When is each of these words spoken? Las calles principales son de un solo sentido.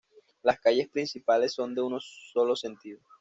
Las 0.41 0.59
calles 0.59 0.89
principales 0.89 1.53
son 1.53 1.75
de 1.75 1.81
un 1.83 1.99
solo 2.01 2.55
sentido. 2.55 3.01